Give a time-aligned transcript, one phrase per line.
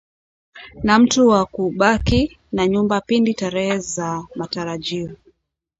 [0.83, 5.15] na mtu wa kubaki na nyumba pindi tarehe za matarajio